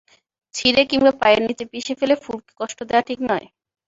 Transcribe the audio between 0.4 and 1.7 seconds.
ছিঁড়ে কিংবা পায়ের নিচে